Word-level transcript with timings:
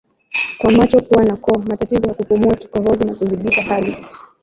kwa 0.57 0.71
macho 0.71 0.99
pua 1.01 1.23
na 1.23 1.35
koo 1.35 1.59
matatizo 1.59 2.07
ya 2.07 2.13
kupumua 2.13 2.55
kikohozi 2.55 3.03
na 3.05 3.15
kuzidisha 3.15 3.61
hali 3.63 3.97